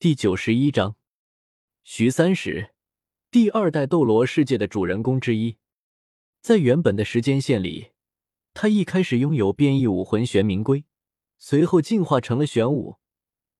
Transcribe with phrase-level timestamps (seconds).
[0.00, 0.96] 第九十一章，
[1.84, 2.70] 徐三石，
[3.30, 5.58] 第二代斗罗世界的主人公之一。
[6.40, 7.90] 在原本的时间线里，
[8.54, 10.86] 他一开始拥有变异武魂玄冥龟，
[11.36, 12.96] 随后进化成了玄武，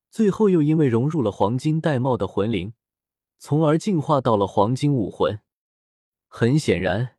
[0.08, 2.72] 最后又因为融入了黄金玳瑁的魂灵，
[3.36, 5.41] 从而进化到了黄金武魂。
[6.27, 7.18] 很显然，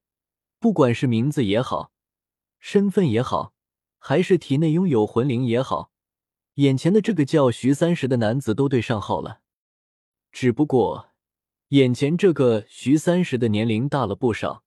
[0.57, 1.91] 不管是名字也好，
[2.57, 3.53] 身份也好，
[3.99, 5.91] 还是体内拥有魂灵也好。
[6.55, 9.39] 眼前的这个叫徐三石的男子都对上号了，
[10.31, 11.11] 只不过
[11.69, 14.63] 眼前这个徐三石的年龄大了不少。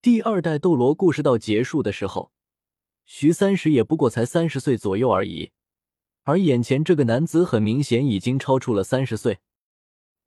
[0.00, 2.30] 第二代斗罗故事到结束的时候，
[3.04, 5.50] 徐三石也不过才三十岁左右而已，
[6.22, 9.38] 而眼前这个男子很明显已经超出了三十岁。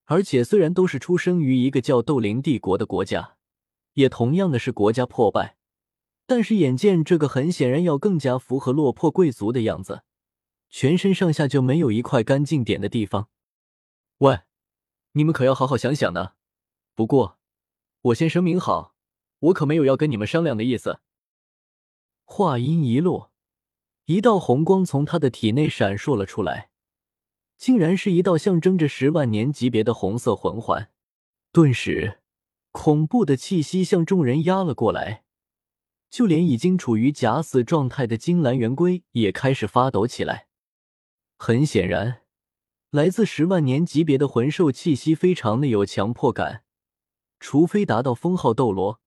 [0.06, 3.38] 而且虽然都是出生于一个叫斗灵帝国的国家，
[3.94, 5.56] 也同样的是国家破败，
[6.26, 10.04] 但是眼见这个很显然要更加符合落魄贵族的样子。
[10.72, 13.28] 全身上下就没有一块干净点的地方。
[14.20, 14.40] 喂，
[15.12, 16.34] 你们可要好好想想呢。
[16.96, 17.38] 不过，
[18.04, 18.96] 我先声明好，
[19.40, 21.02] 我可没有要跟你们商量的意思。
[22.24, 23.32] 话音一落，
[24.06, 26.70] 一道红光从他的体内闪烁了出来，
[27.58, 30.90] 竟然是一道象征着十万年级别的红色魂环。
[31.52, 32.22] 顿时，
[32.72, 35.26] 恐怖的气息向众人压了过来，
[36.10, 40.48] 就连已经处于假死状态的金兰圆龟也开始发抖起来。
[41.44, 42.22] 很显然，
[42.92, 46.64] 来自十万年级别的魂兽气息非常的有强迫感，
[47.40, 49.02] 除非达到封号斗罗，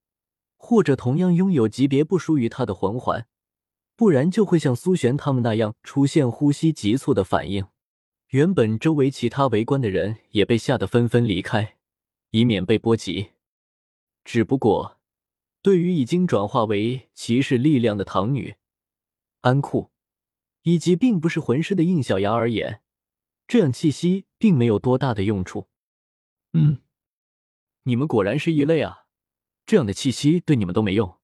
[0.57, 3.29] 或者同样拥有级别不输于他的魂环，
[3.95, 7.69] 不然就会像苏璇他们那样出现呼吸急促的反应。
[8.31, 11.77] 原本周围其他围观的人也被吓得纷纷离开，
[12.31, 13.31] 以免被波及。
[14.25, 14.99] 只不过，
[15.63, 18.57] 对于已经转化为骑士力量的唐女
[19.43, 19.94] 安库。
[20.65, 22.83] 以及并不是魂师的应小牙而言，
[23.47, 25.69] 这样气息并没有多大的用处。
[26.55, 26.79] 嗯，
[27.83, 29.05] 你们果然是异类啊！
[29.67, 31.19] 这样的气息对你们都没用。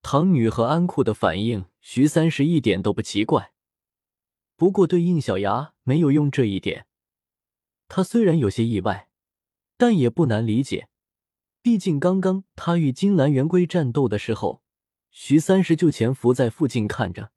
[0.00, 3.52] 唐女和安库的反应，徐三石一点都不奇怪。
[4.56, 6.86] 不过对应小牙没有用这一点，
[7.88, 9.10] 他虽然有些意外，
[9.76, 10.88] 但也不难理解。
[11.60, 14.62] 毕竟刚刚他与金兰圆龟战斗的时候，
[15.10, 17.33] 徐三石就潜伏在附近看着。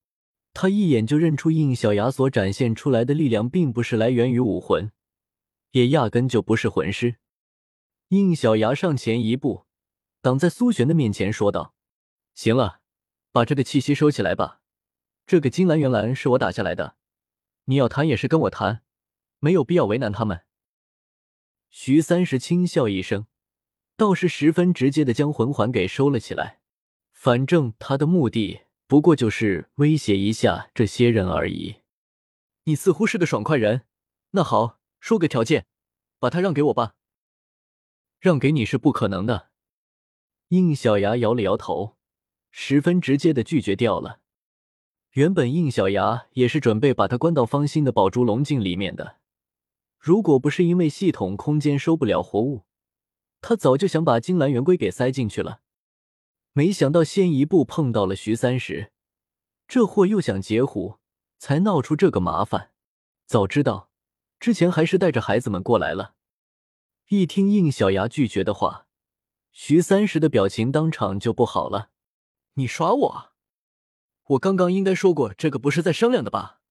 [0.59, 4.91] 他一眼就认出应小牙所展现出来的力量，并不是来源于武魂，
[5.69, 7.17] 也压根就不是魂师。
[8.07, 9.67] 应小牙上前一步，
[10.19, 11.75] 挡在苏璇的面前，说道
[12.33, 12.79] ：“行了，
[13.31, 14.61] 把这个气息收起来吧。
[15.27, 16.95] 这个金兰原兰是我打下来的，
[17.65, 18.81] 你要谈也是跟我谈，
[19.37, 20.41] 没有必要为难他们。”
[21.69, 23.27] 徐三石轻笑一声，
[23.95, 26.61] 倒是十分直接的将魂环给收了起来。
[27.13, 28.61] 反正他的目的。
[28.87, 31.77] 不过就是威胁一下这些人而已。
[32.63, 33.83] 你似乎是个爽快人，
[34.31, 35.65] 那好，说个条件，
[36.19, 36.95] 把他让给我吧。
[38.19, 39.49] 让给你是不可能的。
[40.49, 41.97] 应小牙摇了摇头，
[42.49, 44.21] 十分直接的拒绝掉了。
[45.11, 49.17] 原本应小牙也是准备把他关到方心的宝珠龙镜里面的，
[49.99, 52.63] 如果不是因为系统空间收不了活物，
[53.41, 55.61] 他早就想把金兰圆龟给塞进去了。
[56.57, 58.91] 没想到先一步碰到了徐三石，
[59.67, 60.97] 这货又想截胡，
[61.37, 62.71] 才闹出这个麻烦。
[63.27, 63.91] 早知道
[64.39, 66.15] 之前还是带着孩子们过来了。
[67.09, 68.87] 一听应小牙拒绝的话，
[69.51, 71.91] 徐三石的表情当场就不好了。
[72.53, 73.33] 你耍我？
[74.29, 76.61] 我刚刚应该说过这个不是在商量的吧？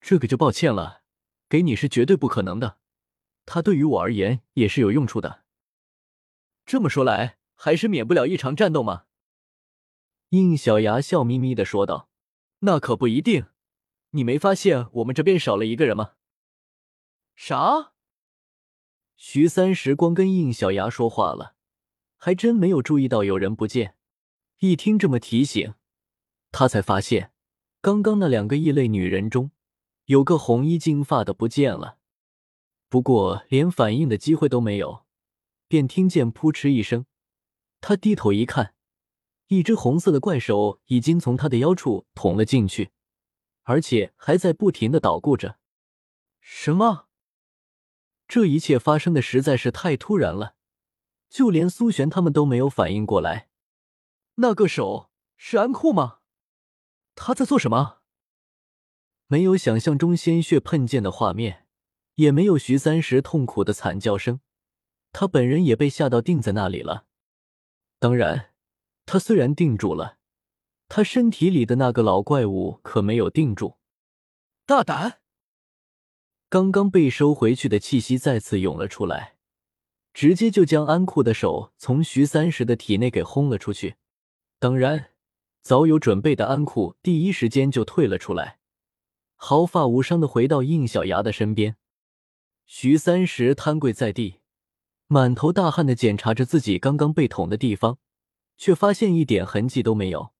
[0.00, 1.02] 这个就抱歉了，
[1.48, 2.78] 给你是绝对不可能的。
[3.44, 5.42] 他对于我而言也是有用处的。
[6.64, 7.37] 这么说来。
[7.60, 9.06] 还是免不了一场战斗吗？
[10.28, 12.08] 应小牙笑眯眯的说道
[12.60, 13.46] ：“那可不一定，
[14.10, 16.12] 你没发现我们这边少了一个人吗？”
[17.34, 17.94] 啥？
[19.16, 21.56] 徐三石光跟应小牙说话了，
[22.16, 23.96] 还真没有注意到有人不见。
[24.60, 25.74] 一听这么提醒，
[26.52, 27.32] 他才发现
[27.80, 29.50] 刚刚那两个异类女人中，
[30.04, 31.98] 有个红衣金发的不见了。
[32.88, 35.04] 不过连反应的机会都没有，
[35.66, 37.04] 便听见扑哧一声。
[37.80, 38.74] 他低头一看，
[39.48, 42.90] 一只红色的怪手已经从他的腰处捅了进去，
[43.62, 45.58] 而且还在不停的捣鼓着。
[46.40, 47.08] 什么？
[48.26, 50.54] 这一切发生的实在是太突然了，
[51.30, 53.48] 就连苏璇他们都没有反应过来。
[54.36, 56.18] 那个手是安库吗？
[57.14, 57.98] 他在做什么？
[59.26, 61.66] 没有想象中鲜血喷溅的画面，
[62.14, 64.40] 也没有徐三石痛苦的惨叫声，
[65.12, 67.07] 他本人也被吓到定在那里了。
[67.98, 68.50] 当然，
[69.06, 70.18] 他虽然定住了，
[70.88, 73.78] 他身体里的那个老怪物可没有定住。
[74.64, 75.20] 大胆！
[76.48, 79.36] 刚刚被收回去的气息再次涌了出来，
[80.14, 83.96] 直接就将安库的手从徐三石的体内给轰了出去。
[84.58, 85.10] 当然，
[85.60, 88.58] 早有准备的安库第一时间就退了出来，
[89.34, 91.76] 毫发无伤的回到应小牙的身边。
[92.64, 94.40] 徐三石瘫跪在地，
[95.10, 97.98] 满头大汗的检查着自己刚刚被捅的地方，
[98.58, 100.32] 却发现一点痕迹都没有。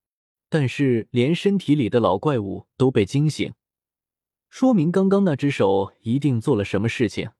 [0.47, 3.53] 但是，连身体里的老怪物都被惊醒。
[4.49, 7.31] 说明刚刚那只手一定做了什么事情。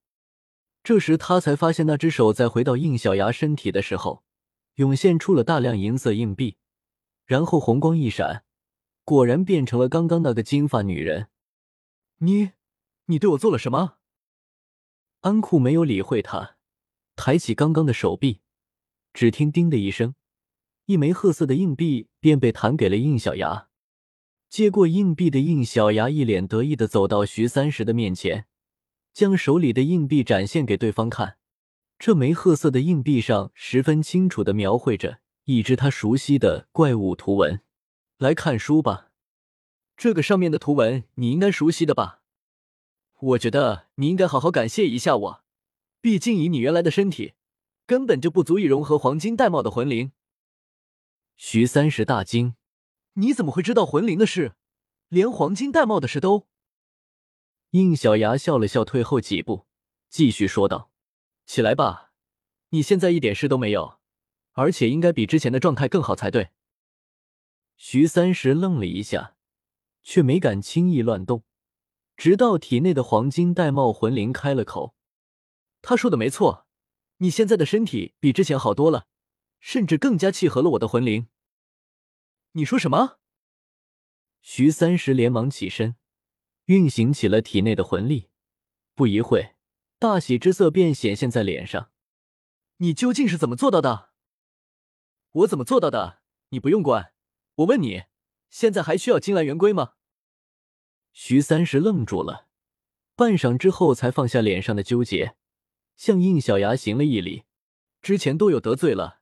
[0.84, 4.24] 这时他才发现，那只手在回到应小牙身体的时候，
[4.76, 6.58] 涌现出了大量银色硬币，
[7.26, 8.44] 然后红光一闪，
[9.04, 11.30] 果然变成了刚刚那个金发女人。
[12.20, 12.52] 你，
[13.06, 13.98] 你对我做了什么？
[15.22, 16.58] 安库没有理会他，
[17.22, 18.40] 抬起刚刚的手臂，
[19.14, 20.16] 只听“叮”的一声，
[20.86, 23.68] 一枚褐色的硬币便被弹给了应小牙。
[24.48, 28.46] 接过硬币的应小牙一脸得意的走到徐三石的面前，
[29.12, 31.36] 将手里的硬币展现给对方看。
[31.98, 37.60] 这枚褐色的硬币上十分清楚的描绘着一只他熟悉的怪物图文。
[38.18, 39.12] 来看书吧，
[39.98, 42.22] 这个上面的图文你应该熟悉的吧？
[43.20, 45.44] 我觉得你应该好好感谢一下我，
[46.02, 47.34] 毕竟以你原来的身体，
[47.86, 50.12] 根本就不足以融合黄金玳瑁的魂灵。
[51.36, 52.56] 徐三石大惊。
[53.14, 54.54] 你怎么会知道魂灵的事？
[55.10, 56.48] 连黄金玳瑁的事都……
[57.72, 59.66] 应小牙笑了笑，退后几步，
[60.10, 60.92] 继续说道
[61.46, 62.14] ：“起来吧，
[62.70, 64.00] 你现在一点事都没有，
[64.54, 66.52] 而且应该比之前的状态更好才对。”
[67.76, 69.36] 徐三石愣了一下，
[70.02, 71.44] 却没敢轻易乱动，
[72.16, 74.96] 直到体内的黄金玳瑁魂灵开了口
[75.82, 76.68] ：“他说的没错，
[77.18, 79.08] 你现在的身体比之前好多了，
[79.60, 81.28] 甚至更加契合了我的魂灵。”
[82.54, 83.20] 你说什么？
[84.42, 85.96] 徐三石连忙起身，
[86.66, 88.30] 运行起了体内的魂力。
[88.96, 89.56] 不一会，
[89.98, 91.92] 大喜之色便显现在脸上。
[92.78, 94.10] 你究竟是怎么做到的？
[95.32, 96.22] 我怎么做到的？
[96.50, 97.14] 你不用管。
[97.56, 98.06] 我问你，
[98.50, 99.94] 现在还需要金兰圆规吗？
[101.12, 102.48] 徐三石愣住了，
[103.16, 105.36] 半晌之后才放下脸上的纠结，
[106.00, 107.44] 向应小牙行了一礼。
[108.02, 109.20] 之前多有得罪了，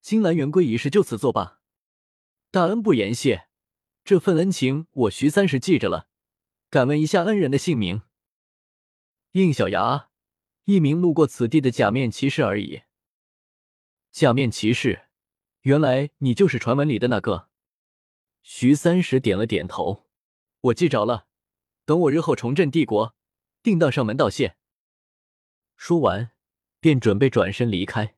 [0.00, 1.60] 金兰圆规一事就此作罢。
[2.50, 3.48] 大恩不言谢，
[4.02, 6.08] 这份恩情我徐三石记着了。
[6.70, 8.00] 敢问一下恩人的姓名？
[9.32, 10.08] 应小牙，
[10.64, 12.84] 一名路过此地的假面骑士而已。
[14.10, 15.08] 假面骑士，
[15.60, 17.50] 原来你就是传闻里的那个。
[18.42, 20.06] 徐三石点了点头，
[20.62, 21.26] 我记着了。
[21.84, 23.14] 等我日后重振帝国，
[23.62, 24.56] 定当上门道谢。
[25.76, 26.30] 说完，
[26.80, 28.16] 便准备转身离开。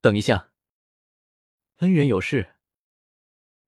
[0.00, 0.50] 等一下，
[1.78, 2.56] 恩人有事。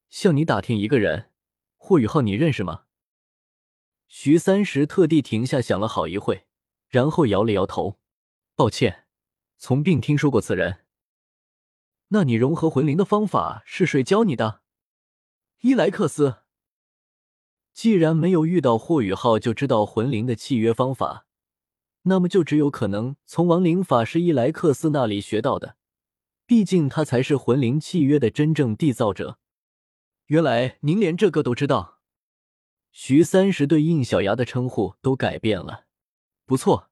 [0.08, 1.30] 向你打听一个人，
[1.76, 2.84] 霍雨浩，你认识吗？
[4.06, 6.46] 徐三石特地停下，想了好一会，
[6.88, 7.98] 然后摇了摇头
[8.54, 9.06] ：“抱歉，
[9.58, 10.84] 从并听说过此人。”
[12.08, 14.62] 那你融合魂灵的方法是谁教你的？
[15.62, 16.42] 伊莱克斯。
[17.72, 21.26] 既然没有遇到霍雨浩就知道魂灵的契约方法，
[22.04, 25.76] 那么就只有可能从亡灵法师伊莱克斯那里学到的。
[26.46, 29.38] 毕竟他才是魂灵契约的真正缔造者。
[30.26, 32.00] 原来您连这个都知道，
[32.92, 35.86] 徐三石对应小牙的称呼都改变了。
[36.44, 36.90] 不错，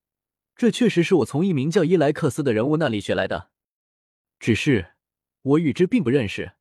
[0.56, 3.50] 这确实是我从一名叫伊莱克斯的人物那里学来的。
[4.40, 4.94] 只是
[5.42, 6.52] 我与之并不认识，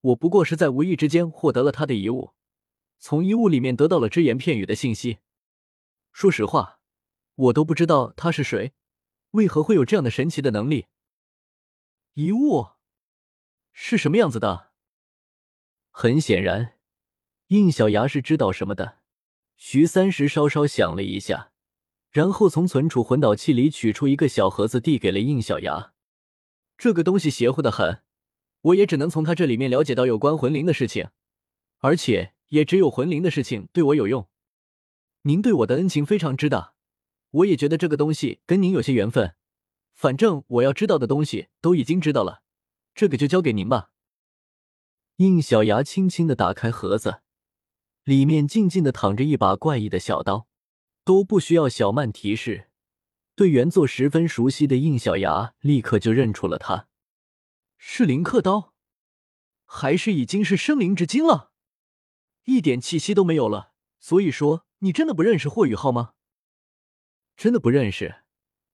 [0.00, 2.32] 我不过是在无意之间获得了他的遗物，
[2.98, 5.18] 从遗物里面得到了只言片语的信息。
[6.10, 6.79] 说实话，
[7.40, 8.74] 我都不知道他是谁，
[9.30, 10.86] 为何会有这样的神奇的能力。
[12.12, 12.68] 遗物
[13.72, 14.72] 是什么样子的？
[15.90, 16.78] 很显然，
[17.46, 18.98] 应小牙是知道什么的。
[19.56, 21.52] 徐三石稍稍想了一下，
[22.10, 25.94] 然后从存储魂导器里取出一个小盒子，递给了应小牙。
[26.76, 28.02] 这个东西邪乎的很，
[28.60, 31.08] 我也只能从他这里面了解到有关魂灵的事情，
[31.78, 34.28] 而且也只有魂灵的事情对我有用。
[35.22, 36.74] 您对我的恩情非常之大，
[37.30, 39.34] 我也觉得这个东西跟您有些缘分。
[39.92, 42.42] 反正我要知道的东西都已经知道了，
[42.94, 43.90] 这个就交给您吧。
[45.16, 47.20] 应小牙轻轻的打开盒子，
[48.04, 50.48] 里面静静的躺着一把怪异的小刀，
[51.04, 52.70] 都不需要小曼提示，
[53.34, 56.88] 对原作十分熟悉的应小牙立刻就认出了它，
[57.76, 58.72] 是灵刻刀，
[59.66, 61.52] 还是已经是生灵之精了？
[62.44, 63.72] 一点气息都没有了。
[63.98, 66.14] 所以说，你真的不认识霍雨浩吗？
[67.40, 68.16] 真的不认识，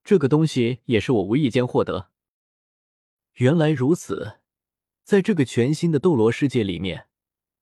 [0.02, 2.10] 这个东西也是我无意间获得。
[3.34, 4.38] 原来如此。
[5.04, 7.06] 在这个全新的斗罗世界里面，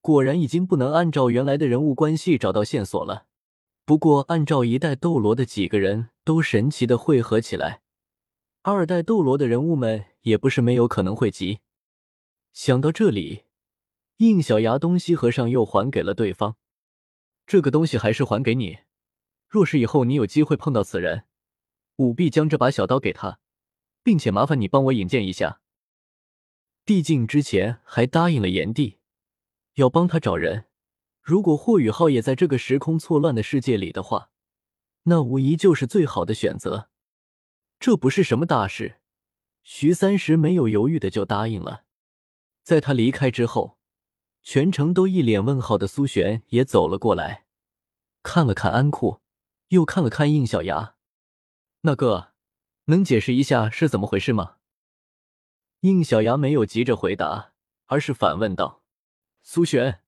[0.01, 3.27] 果然已经不能按照原来的人物关系找到线索了。
[3.85, 7.83] 不过，按照一代斗罗的几个人都神奇的汇合起来，
[8.63, 11.59] 二代斗罗的人物们也不是没有可能汇集。
[12.55, 13.43] 想到这里，
[14.17, 16.57] 应小牙东西和尚又还给了对方
[17.45, 18.79] 这个东西，还是还给你。
[19.55, 21.27] 若是以后你有机会碰到此人，
[21.99, 23.39] 务必将这把小刀给他，
[24.03, 25.61] 并且麻烦你帮我引荐一下。
[26.85, 28.99] 毕竟之前还答应了炎帝，
[29.75, 30.65] 要帮他找人。
[31.23, 34.33] 如果霍雨浩也在这个时空错乱的世界里的话，
[35.05, 36.91] 那无疑就是最好的选择。
[37.79, 38.97] 这不是什么大事，
[39.63, 41.85] 徐三石没有犹豫的就答应了。
[42.65, 43.79] 在他离开之后，
[44.43, 47.45] 全程都一脸问号的苏璇也走了过来，
[48.25, 49.21] 看了看安库，
[49.75, 50.97] 又看了看应小牙。
[51.83, 52.33] 那个，
[52.87, 54.57] 能解释一下是怎么回事吗？
[55.81, 57.52] 应小牙没有急着回答，
[57.87, 58.83] 而是反问道
[59.43, 60.00] ：“苏璇。”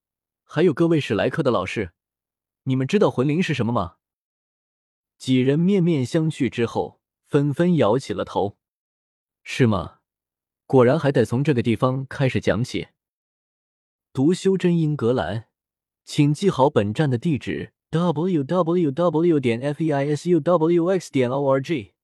[0.49, 1.92] 还有各位史莱克的老师，
[2.62, 3.96] 你们知道魂灵是什么吗？
[5.18, 8.56] 几人面面相觑之后，纷纷摇起了头。
[9.42, 9.99] 是吗？
[10.66, 12.88] 果然还得从这个地方开始讲起。
[14.12, 15.49] 读修真英格兰，
[16.04, 19.40] 请记好本站的地址：w w w.
[19.40, 21.11] 点 f e i s u w x.
[21.11, 21.96] 点 o r g。